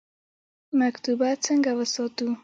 مکتبونه 0.79 1.33
څنګه 1.45 1.71
وساتو؟ 1.79 2.25